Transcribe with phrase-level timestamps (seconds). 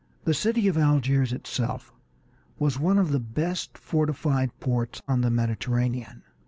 [0.23, 1.93] The city of Algiers itself
[2.57, 6.23] was one of the best fortified ports on the Mediterranean.